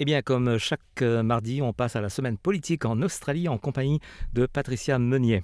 Eh 0.00 0.04
bien, 0.04 0.22
comme 0.22 0.58
chaque 0.58 1.02
mardi, 1.02 1.60
on 1.60 1.72
passe 1.72 1.96
à 1.96 2.00
la 2.00 2.08
semaine 2.08 2.38
politique 2.38 2.84
en 2.84 3.02
Australie 3.02 3.48
en 3.48 3.58
compagnie 3.58 3.98
de 4.32 4.46
Patricia 4.46 4.96
Meunier. 5.00 5.42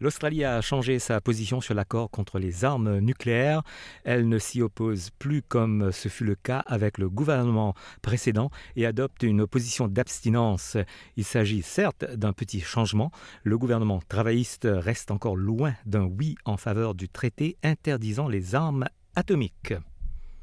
L'Australie 0.00 0.46
a 0.46 0.62
changé 0.62 0.98
sa 0.98 1.20
position 1.20 1.60
sur 1.60 1.74
l'accord 1.74 2.10
contre 2.10 2.38
les 2.38 2.64
armes 2.64 3.00
nucléaires. 3.00 3.60
Elle 4.04 4.30
ne 4.30 4.38
s'y 4.38 4.62
oppose 4.62 5.10
plus 5.18 5.42
comme 5.42 5.92
ce 5.92 6.08
fut 6.08 6.24
le 6.24 6.36
cas 6.36 6.60
avec 6.60 6.96
le 6.96 7.10
gouvernement 7.10 7.74
précédent 8.00 8.50
et 8.76 8.86
adopte 8.86 9.22
une 9.22 9.46
position 9.46 9.86
d'abstinence. 9.86 10.78
Il 11.16 11.24
s'agit 11.24 11.60
certes 11.60 12.06
d'un 12.14 12.32
petit 12.32 12.60
changement. 12.60 13.10
Le 13.42 13.58
gouvernement 13.58 14.00
travailliste 14.08 14.66
reste 14.70 15.10
encore 15.10 15.36
loin 15.36 15.74
d'un 15.84 16.04
oui 16.04 16.36
en 16.46 16.56
faveur 16.56 16.94
du 16.94 17.10
traité 17.10 17.58
interdisant 17.62 18.26
les 18.26 18.54
armes 18.54 18.86
atomiques. 19.16 19.74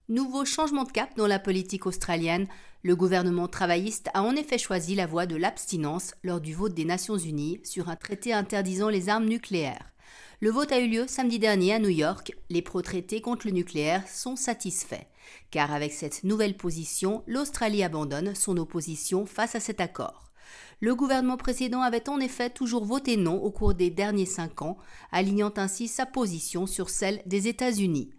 Nouveau 0.09 0.45
changement 0.45 0.85
de 0.85 0.91
cap 0.93 1.17
dans 1.17 1.27
la 1.27 1.37
politique 1.37 1.85
australienne, 1.85 2.47
le 2.81 2.95
gouvernement 2.95 3.49
travailliste 3.49 4.07
a 4.13 4.23
en 4.23 4.37
effet 4.37 4.57
choisi 4.57 4.95
la 4.95 5.05
voie 5.05 5.25
de 5.25 5.35
l'abstinence 5.35 6.13
lors 6.23 6.39
du 6.39 6.53
vote 6.53 6.73
des 6.73 6.85
Nations 6.85 7.17
Unies 7.17 7.59
sur 7.65 7.89
un 7.89 7.97
traité 7.97 8.31
interdisant 8.31 8.87
les 8.87 9.09
armes 9.09 9.25
nucléaires. 9.25 9.91
Le 10.39 10.49
vote 10.49 10.71
a 10.71 10.79
eu 10.79 10.87
lieu 10.87 11.07
samedi 11.07 11.39
dernier 11.39 11.73
à 11.73 11.79
New 11.79 11.89
York. 11.89 12.31
Les 12.49 12.61
pro-traités 12.61 13.19
contre 13.19 13.47
le 13.47 13.51
nucléaire 13.51 14.07
sont 14.07 14.37
satisfaits, 14.37 15.05
car 15.51 15.73
avec 15.73 15.91
cette 15.91 16.23
nouvelle 16.23 16.55
position, 16.55 17.21
l'Australie 17.27 17.83
abandonne 17.83 18.33
son 18.33 18.55
opposition 18.55 19.25
face 19.25 19.55
à 19.55 19.59
cet 19.59 19.81
accord. 19.81 20.31
Le 20.79 20.95
gouvernement 20.95 21.35
précédent 21.35 21.81
avait 21.81 22.07
en 22.07 22.21
effet 22.21 22.49
toujours 22.49 22.85
voté 22.85 23.17
non 23.17 23.43
au 23.43 23.51
cours 23.51 23.73
des 23.73 23.89
derniers 23.89 24.25
cinq 24.25 24.61
ans, 24.61 24.77
alignant 25.11 25.51
ainsi 25.57 25.89
sa 25.89 26.05
position 26.05 26.65
sur 26.65 26.89
celle 26.89 27.21
des 27.25 27.49
États-Unis. 27.49 28.11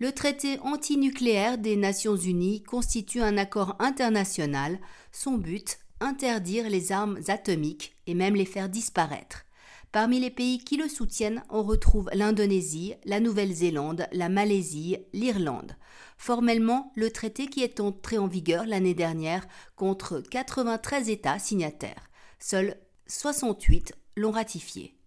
Le 0.00 0.12
traité 0.12 0.60
antinucléaire 0.60 1.58
des 1.58 1.74
Nations 1.74 2.14
Unies 2.14 2.62
constitue 2.62 3.20
un 3.20 3.36
accord 3.36 3.74
international. 3.80 4.78
Son 5.10 5.32
but, 5.32 5.78
interdire 5.98 6.70
les 6.70 6.92
armes 6.92 7.18
atomiques 7.26 7.96
et 8.06 8.14
même 8.14 8.36
les 8.36 8.44
faire 8.44 8.68
disparaître. 8.68 9.44
Parmi 9.90 10.20
les 10.20 10.30
pays 10.30 10.58
qui 10.58 10.76
le 10.76 10.88
soutiennent, 10.88 11.42
on 11.50 11.64
retrouve 11.64 12.10
l'Indonésie, 12.12 12.94
la 13.06 13.18
Nouvelle-Zélande, 13.18 14.06
la 14.12 14.28
Malaisie, 14.28 14.98
l'Irlande. 15.12 15.74
Formellement, 16.16 16.92
le 16.94 17.10
traité 17.10 17.46
qui 17.46 17.64
est 17.64 17.80
entré 17.80 18.18
en 18.18 18.28
vigueur 18.28 18.66
l'année 18.66 18.94
dernière 18.94 19.48
contre 19.74 20.20
93 20.20 21.08
États 21.08 21.40
signataires. 21.40 22.08
Seuls 22.38 22.76
68 23.08 23.94
l'ont 24.16 24.30
ratifié. 24.30 24.97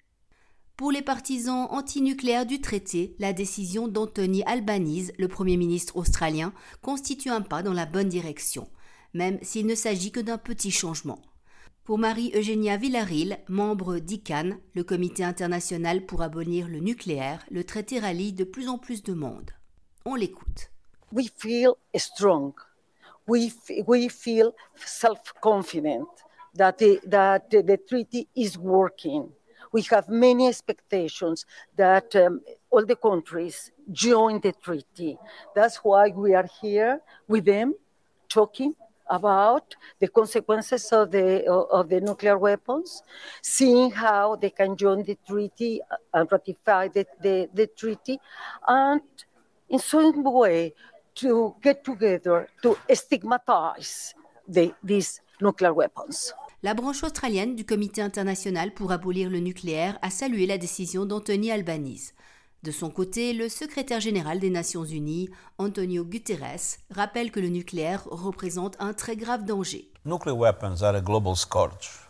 Pour 0.78 0.92
les 0.92 1.02
partisans 1.02 1.68
antinucléaires 1.70 2.46
du 2.46 2.60
traité, 2.60 3.16
la 3.20 3.34
décision 3.34 3.88
d'Anthony 3.88 4.44
Albanese, 4.44 5.12
le 5.20 5.28
Premier 5.28 5.58
ministre 5.58 5.96
australien, 5.98 6.54
constitue 6.82 7.30
un 7.30 7.42
pas 7.42 7.62
dans 7.62 7.74
la 7.74 7.86
bonne 7.86 8.10
direction, 8.10 8.68
même 9.14 9.38
s'il 9.44 9.68
ne 9.68 9.76
s'agit 9.76 10.12
que 10.12 10.20
d'un 10.20 10.40
petit 10.40 10.72
changement. 10.72 11.20
Pour 11.84 11.98
Marie-Eugénia 11.98 12.78
Villaril, 12.78 13.40
membre 13.48 14.00
d'ICANN, 14.00 14.58
le 14.76 14.84
Comité 14.84 15.24
international 15.24 16.06
pour 16.06 16.22
abolir 16.22 16.68
le 16.68 16.80
nucléaire, 16.80 17.44
le 17.52 17.64
traité 17.64 18.00
rallie 18.00 18.34
de 18.34 18.44
plus 18.44 18.68
en 18.68 18.78
plus 18.78 19.04
de 19.04 19.14
monde. 19.14 19.52
On 20.06 20.16
l'écoute. 20.16 20.72
We 21.12 21.30
feel 21.38 21.74
strong. 21.96 22.54
We, 23.28 23.52
we 23.86 24.10
feel 24.10 24.52
self-confident 24.76 26.08
that 26.56 26.78
that 27.10 27.50
the 27.50 27.78
treaty 27.88 28.28
is 28.36 28.58
working. 28.58 29.30
We 29.72 29.82
have 29.84 30.10
many 30.10 30.48
expectations 30.48 31.46
that 31.76 32.16
um, 32.16 32.42
all 32.70 32.86
the 32.86 32.96
countries 32.96 33.72
join 33.92 34.40
the 34.42 34.52
treaty. 34.52 35.18
That's 35.56 35.78
why 35.78 36.10
we 36.10 36.34
are 36.34 36.48
here 36.62 37.00
with 37.28 37.46
them 37.46 37.76
talking 38.30 38.76
about 39.10 39.76
the 40.00 40.08
consequences 40.08 40.92
of 40.94 41.12
the 41.12 41.46
of 41.50 41.90
the 41.90 42.00
nuclear 42.00 42.38
weapons, 42.38 43.04
seeing 43.42 43.92
how 43.92 44.36
they 44.38 44.50
can 44.50 44.78
join 44.78 45.04
the 45.04 45.18
treaty 45.28 45.82
and 46.14 46.32
ratify 46.32 46.88
the, 46.88 47.06
the, 47.22 47.50
the 47.54 47.68
treaty, 47.68 48.20
and 48.68 49.02
in 49.70 49.80
some 49.80 50.24
way 50.24 50.74
to 51.16 51.56
get 51.62 51.84
together 51.84 52.48
to 52.64 52.78
stigmatize 52.94 54.14
the, 54.48 54.74
these 54.84 55.22
nuclear 55.42 55.74
weapons. 55.74 56.34
La 56.64 56.76
branche 56.76 57.04
australienne 57.04 57.56
du 57.56 57.66
Comité 57.66 58.04
international 58.04 58.72
pour 58.72 58.92
abolir 58.92 59.30
le 59.30 59.40
nucléaire 59.40 59.98
a 60.04 60.12
salué 60.12 60.46
la 60.46 60.60
décision 60.60 61.06
d'Anthony 61.06 61.52
Albanese. 61.52 62.14
De 62.62 62.70
son 62.70 62.92
côté, 62.92 63.34
le 63.34 63.50
secrétaire 63.50 64.00
général 64.00 64.40
des 64.40 64.52
Nations 64.52 64.86
Unies, 64.86 65.30
Antonio 65.58 66.04
Guterres, 66.04 66.78
rappelle 66.92 67.32
que 67.32 67.40
le 67.40 67.48
nucléaire 67.48 68.04
représente 68.06 68.76
un 68.80 68.94
très 68.94 69.16
grave 69.16 69.46
danger. 69.46 69.90
Nuclear 70.06 70.38
weapons 70.38 70.84
are 70.84 70.96
a 70.96 71.02
global 71.02 71.36
scourge, 71.36 72.08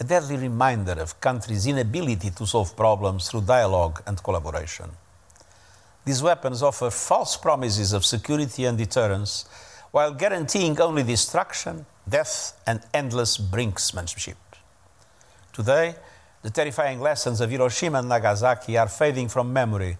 a 0.00 0.04
deadly 0.04 0.36
reminder 0.36 1.00
of 1.00 1.18
countries' 1.20 1.66
inability 1.66 2.30
to 2.30 2.46
solve 2.46 2.76
problems 2.76 3.28
through 3.28 3.44
dialogue 3.44 3.98
and 4.06 4.14
collaboration. 4.22 4.86
These 6.04 6.22
weapons 6.22 6.62
offer 6.62 6.90
false 6.90 7.36
promises 7.36 7.92
of 7.92 8.04
security 8.04 8.64
and 8.64 8.78
deterrence 8.78 9.44
while 9.90 10.14
guaranteeing 10.14 10.80
only 10.80 11.02
destruction 11.02 11.84
death, 12.08 12.60
and 12.66 12.80
endless 12.92 13.38
brinksmanship. 13.38 14.36
Today, 15.52 15.94
the 16.42 16.50
terrifying 16.50 17.00
lessons 17.00 17.40
of 17.40 17.50
Hiroshima 17.50 17.98
and 17.98 18.08
Nagasaki 18.08 18.76
are 18.76 18.88
fading 18.88 19.28
from 19.28 19.52
memory. 19.52 19.98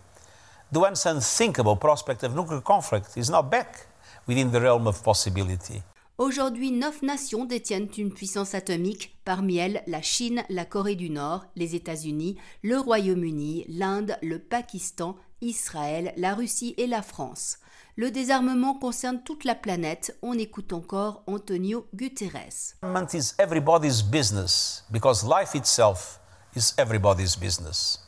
The 0.73 0.81
once 0.81 1.07
unthinkable 1.07 1.77
prospect 1.77 2.23
of 2.23 2.35
nuclear 2.35 2.61
conflict 2.61 3.17
is 3.17 3.31
now 3.31 3.43
back 3.43 3.87
within 4.27 4.51
the 4.51 4.61
realm 4.61 4.87
of 4.87 5.03
possibility. 5.03 5.83
Aujourd'hui, 6.19 6.71
neuf 6.71 7.03
nations 7.03 7.47
détiennent 7.47 7.89
une 7.97 8.13
puissance 8.13 8.55
atomique, 8.55 9.17
parmi 9.25 9.57
elles 9.57 9.83
la 9.87 10.03
Chine, 10.03 10.45
la 10.51 10.65
Corée 10.65 10.95
du 10.95 11.11
Nord, 11.11 11.47
les 11.57 11.75
États-Unis, 11.75 12.37
le 12.63 12.79
Royaume-Uni, 12.79 13.65
l'Inde, 13.69 14.17
le 14.23 14.39
Pakistan, 14.39 15.17
Israël, 15.41 16.13
la 16.17 16.35
Russie 16.35 16.75
et 16.77 16.87
la 16.87 17.03
France. 17.03 17.59
Le 17.97 18.11
désarmement 18.11 18.73
concerne 18.73 19.23
toute 19.23 19.45
la 19.45 19.55
planète. 19.55 20.17
On 20.23 20.33
écoute 20.33 20.73
encore 20.73 21.23
Antonio 21.27 21.87
Guterres. 21.95 22.75
Government 22.83 23.13
is 23.13 23.35
everybody's 23.39 24.01
business 24.03 24.83
because 24.91 25.23
life 25.23 25.55
itself 25.55 26.19
is 26.57 26.73
everybody's 26.79 27.37
business. 27.37 27.99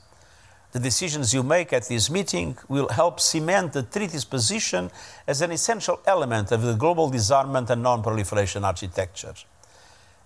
The 0.73 0.81
decisions 0.81 1.35
you 1.35 1.43
make 1.43 1.75
at 1.75 1.87
this 1.87 2.09
meeting 2.09 2.57
will 2.71 2.89
help 2.89 3.21
cement 3.21 3.75
the 3.75 3.83
treaty's 3.83 4.25
position 4.25 4.91
as 5.27 5.43
an 5.43 5.53
essential 5.53 6.01
element 6.07 6.51
of 6.51 6.63
the 6.63 6.75
global 6.77 7.11
disarmament 7.11 7.69
and 7.69 7.83
non-proliferation 7.83 8.65
architecture. 8.65 9.35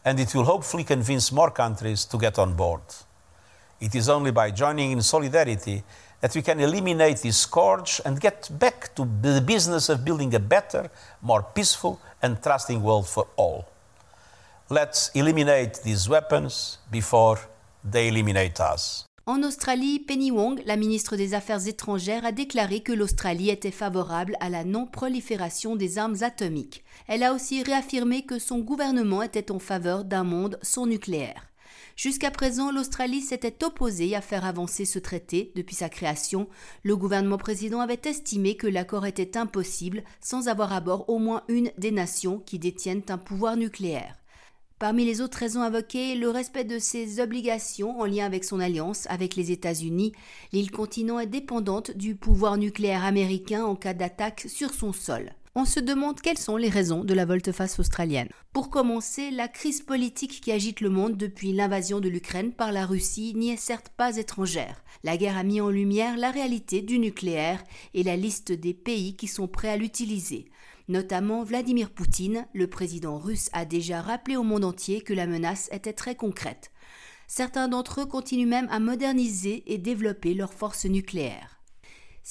And 0.05 0.21
it 0.21 0.33
will 0.37 0.45
hopefully 0.45 0.85
convince 0.85 1.33
more 1.33 1.51
countries 1.51 2.05
to 2.05 2.17
get 2.17 2.39
on 2.39 2.55
board. 2.55 2.83
It 3.81 3.97
is 3.97 4.09
only 4.09 4.31
by 4.31 4.53
joining 4.53 4.93
in 4.93 5.03
solidarity 5.03 5.83
that 6.21 6.35
we 6.35 6.43
can 6.43 6.61
eliminate 6.61 7.23
this 7.23 7.39
scourge 7.39 8.01
and 8.05 8.21
get 8.21 8.49
back 8.59 8.95
to 8.95 9.07
the 9.23 9.41
business 9.41 9.89
of 9.89 10.05
building 10.05 10.35
a 10.35 10.39
better, 10.39 10.91
more 11.23 11.45
peaceful, 11.55 12.01
and 12.23 12.37
trusting 12.43 12.83
world 12.83 13.07
for 13.07 13.27
all. 13.37 13.67
Let's 14.71 15.11
eliminate 15.15 15.83
these 15.83 16.09
weapons 16.09 16.79
before 16.91 17.39
they 17.85 18.09
eliminate 18.09 18.61
us. 18.61 19.05
En 19.27 19.43
Australie, 19.43 19.99
Penny 19.99 20.31
Wong, 20.31 20.63
la 20.65 20.77
ministre 20.77 21.15
des 21.15 21.35
Affaires 21.35 21.69
étrangères, 21.69 22.25
a 22.25 22.33
déclaré 22.33 22.81
que 22.81 22.93
l'Australie 22.93 23.51
était 23.51 23.71
favorable 23.71 24.37
à 24.41 24.49
la 24.49 24.65
non-prolifération 24.65 25.77
des 25.77 25.99
armes 25.99 26.17
atomiques. 26.23 26.83
Elle 27.07 27.23
a 27.23 27.35
aussi 27.35 27.63
réaffirmé 27.63 28.23
que 28.23 28.39
son 28.39 28.61
gouvernement 28.61 29.23
était 29.23 29.53
en 29.53 29.59
faveur 29.59 30.05
d'un 30.05 30.25
monde 30.25 30.59
sans 30.63 30.87
nucléaire. 30.87 31.48
Jusqu'à 31.99 32.31
présent, 32.31 32.71
l'Australie 32.71 33.23
s'était 33.23 33.65
opposée 33.65 34.15
à 34.15 34.21
faire 34.21 34.45
avancer 34.45 34.85
ce 34.85 35.01
traité 35.01 35.51
depuis 35.57 35.75
sa 35.75 35.89
création. 35.89 36.49
Le 36.85 36.97
gouvernement 36.97 37.39
président 37.39 37.81
avait 37.81 38.01
estimé 38.05 38.57
que 38.57 38.69
l'accord 38.69 39.05
était 39.05 39.37
impossible 39.37 40.05
sans 40.21 40.47
avoir 40.47 40.73
à 40.73 40.81
bord 40.81 41.11
au 41.11 41.19
moins 41.19 41.43
une 41.49 41.73
des 41.77 41.91
nations 41.91 42.39
qui 42.39 42.61
détiennent 42.61 43.03
un 43.09 43.19
pouvoir 43.19 43.57
nucléaire. 43.57 44.15
Parmi 44.79 45.05
les 45.05 45.21
autres 45.21 45.39
raisons 45.39 45.61
invoquées, 45.61 46.15
le 46.15 46.31
respect 46.31 46.63
de 46.63 46.79
ses 46.79 47.19
obligations 47.19 47.99
en 47.99 48.05
lien 48.05 48.27
avec 48.27 48.45
son 48.45 48.61
alliance 48.61 49.09
avec 49.11 49.35
les 49.35 49.51
États-Unis. 49.51 50.13
L'île 50.53 50.71
continent 50.71 51.19
est 51.19 51.27
dépendante 51.27 51.91
du 51.91 52.15
pouvoir 52.15 52.59
nucléaire 52.59 53.05
américain 53.05 53.65
en 53.65 53.75
cas 53.75 53.93
d'attaque 53.93 54.45
sur 54.47 54.73
son 54.73 54.93
sol 54.93 55.33
on 55.59 55.65
se 55.65 55.81
demande 55.81 56.21
quelles 56.21 56.39
sont 56.39 56.57
les 56.57 56.69
raisons 56.69 57.03
de 57.03 57.15
la 57.15 57.25
volte-face 57.25 57.81
australienne. 57.81 58.29
Pour 58.53 58.71
commencer, 58.71 59.33
la 59.33 59.49
crise 59.49 59.83
politique 59.83 60.41
qui 60.41 60.53
agite 60.53 60.81
le 60.81 60.89
monde 60.89 61.17
depuis 61.17 61.53
l'invasion 61.53 61.99
de 61.99 62.09
l'Ukraine 62.09 62.53
par 62.53 62.71
la 62.71 62.87
Russie 62.87 63.35
n'y 63.35 63.51
est 63.51 63.57
certes 63.57 63.89
pas 63.97 64.19
étrangère. 64.19 64.85
La 65.03 65.17
guerre 65.17 65.37
a 65.37 65.43
mis 65.43 65.61
en 65.61 65.69
lumière 65.69 66.17
la 66.17 66.31
réalité 66.31 66.81
du 66.81 67.01
nucléaire 67.01 67.65
et 67.93 68.05
la 68.05 68.15
liste 68.15 68.53
des 68.53 68.73
pays 68.73 69.17
qui 69.17 69.27
sont 69.27 69.49
prêts 69.49 69.71
à 69.71 69.77
l'utiliser. 69.77 70.49
Notamment 70.87 71.43
Vladimir 71.43 71.91
Poutine, 71.91 72.47
le 72.55 72.69
président 72.69 73.19
russe 73.19 73.51
a 73.53 73.65
déjà 73.65 74.01
rappelé 74.01 74.37
au 74.37 74.45
monde 74.45 74.65
entier 74.65 75.01
que 75.01 75.13
la 75.13 75.27
menace 75.27 75.69
était 75.73 75.93
très 75.93 76.15
concrète. 76.15 76.71
Certains 77.27 77.67
d'entre 77.67 78.03
eux 78.03 78.07
continuent 78.07 78.47
même 78.47 78.69
à 78.71 78.79
moderniser 78.79 79.65
et 79.67 79.79
développer 79.79 80.35
leurs 80.35 80.55
forces 80.55 80.85
nucléaires. 80.85 81.58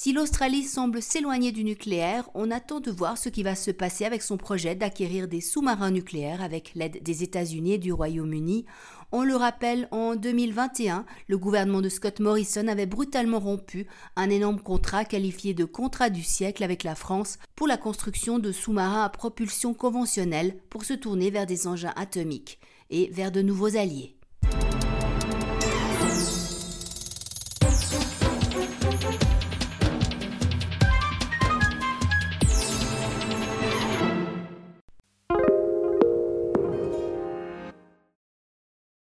Si 0.00 0.12
l'Australie 0.12 0.62
semble 0.62 1.02
s'éloigner 1.02 1.50
du 1.50 1.64
nucléaire, 1.64 2.30
on 2.34 2.52
attend 2.52 2.78
de 2.78 2.92
voir 2.92 3.18
ce 3.18 3.28
qui 3.28 3.42
va 3.42 3.56
se 3.56 3.72
passer 3.72 4.04
avec 4.04 4.22
son 4.22 4.36
projet 4.36 4.76
d'acquérir 4.76 5.26
des 5.26 5.40
sous-marins 5.40 5.90
nucléaires 5.90 6.40
avec 6.40 6.70
l'aide 6.76 7.02
des 7.02 7.24
États-Unis 7.24 7.72
et 7.72 7.78
du 7.78 7.92
Royaume-Uni. 7.92 8.64
On 9.10 9.24
le 9.24 9.34
rappelle, 9.34 9.88
en 9.90 10.14
2021, 10.14 11.04
le 11.26 11.36
gouvernement 11.36 11.80
de 11.80 11.88
Scott 11.88 12.20
Morrison 12.20 12.68
avait 12.68 12.86
brutalement 12.86 13.40
rompu 13.40 13.88
un 14.14 14.30
énorme 14.30 14.60
contrat 14.60 15.04
qualifié 15.04 15.52
de 15.52 15.64
contrat 15.64 16.10
du 16.10 16.22
siècle 16.22 16.62
avec 16.62 16.84
la 16.84 16.94
France 16.94 17.38
pour 17.56 17.66
la 17.66 17.76
construction 17.76 18.38
de 18.38 18.52
sous-marins 18.52 19.02
à 19.02 19.08
propulsion 19.08 19.74
conventionnelle 19.74 20.60
pour 20.70 20.84
se 20.84 20.94
tourner 20.94 21.32
vers 21.32 21.46
des 21.46 21.66
engins 21.66 21.92
atomiques 21.96 22.60
et 22.90 23.10
vers 23.10 23.32
de 23.32 23.42
nouveaux 23.42 23.76
alliés. 23.76 24.17